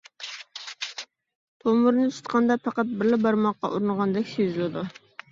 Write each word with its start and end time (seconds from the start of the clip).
تومۇرنى 1.63 2.05
تۇتقاندا 2.15 2.57
پەقەت 2.67 2.95
بىرلا 3.01 3.19
بارماققا 3.25 3.71
ئۇرۇنغاندەك 3.75 4.27
سېزىلىدۇ. 4.31 4.85